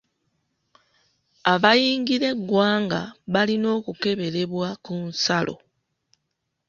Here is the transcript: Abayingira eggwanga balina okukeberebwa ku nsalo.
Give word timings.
Abayingira 1.53 2.25
eggwanga 2.33 3.01
balina 3.33 3.67
okukeberebwa 3.77 4.67
ku 4.85 4.93
nsalo. 5.07 5.55